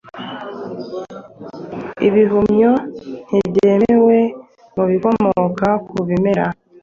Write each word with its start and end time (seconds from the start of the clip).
Ibihumyo 2.07 2.71
ntibyemewe 3.27 4.17
mu 4.73 4.81
ibikomoka 4.87 5.67
ku 5.89 5.97
bimera, 6.07 6.45